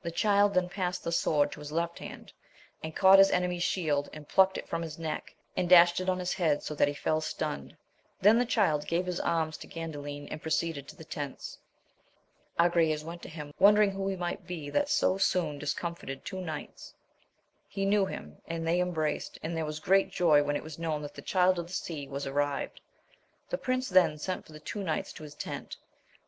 The 0.00 0.12
Child 0.12 0.54
then 0.54 0.68
passed 0.68 1.02
the 1.02 1.10
sword 1.10 1.50
to 1.50 1.58
his 1.58 1.72
left 1.72 1.98
hand, 1.98 2.32
and 2.84 2.94
caught 2.94 3.18
his 3.18 3.32
enemy's 3.32 3.64
shield, 3.64 4.08
and 4.12 4.28
plucked 4.28 4.56
it 4.56 4.68
from 4.68 4.80
liis 4.82 4.96
neck 4.96 5.34
and 5.56 5.68
dashed 5.68 5.98
it 5.98 6.08
on 6.08 6.20
his 6.20 6.34
head, 6.34 6.58
VOL. 6.58 6.58
I. 6.58 6.58
^ 6.58 6.58
50 6.58 6.62
AMADIS 6.62 6.62
OF 6.62 6.76
GAUL. 6.76 6.76
so 6.76 6.78
that 6.78 6.86
he 6.88 6.94
fell 6.94 7.20
stunned. 7.20 7.76
Then 8.20 8.38
the 8.38 8.46
Child 8.46 8.86
gave 8.86 9.06
his 9.06 9.18
arms 9.18 9.56
to 9.56 9.66
Gandalin, 9.66 10.28
and 10.30 10.40
proceeded 10.40 10.86
to 10.86 10.94
the 10.94 11.02
tents. 11.04 11.58
Agrayes 12.60 13.02
went 13.02 13.22
to 13.22 13.28
meet 13.28 13.34
him, 13.34 13.52
wondering 13.58 13.90
who 13.90 14.06
he 14.06 14.14
might 14.14 14.46
be 14.46 14.70
that 14.70 14.82
had 14.82 14.88
so 14.88 15.18
soon 15.18 15.58
discomfited 15.58 16.24
two 16.24 16.40
knights, 16.40 16.94
he 17.66 17.84
knew 17.84 18.06
him, 18.06 18.40
and 18.46 18.64
they 18.68 18.78
embraced,,and 18.78 19.56
there 19.56 19.66
was 19.66 19.80
great 19.80 20.12
joy 20.12 20.44
when 20.44 20.54
it 20.54 20.62
was 20.62 20.78
known 20.78 21.02
that 21.02 21.14
the 21.14 21.22
Child 21.22 21.58
of 21.58 21.66
the 21.66 21.72
Sea 21.72 22.06
was 22.06 22.24
arrived. 22.24 22.80
The 23.50 23.58
prince 23.58 23.88
then 23.88 24.16
sent 24.16 24.46
for 24.46 24.52
the 24.52 24.60
two 24.60 24.84
knights 24.84 25.12
to 25.14 25.24
his 25.24 25.34
tent. 25.34 25.76